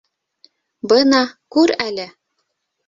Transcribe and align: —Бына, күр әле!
—Бына, 0.93 1.21
күр 1.57 1.77
әле! 1.89 2.11